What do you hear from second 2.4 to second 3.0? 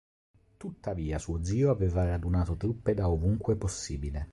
truppe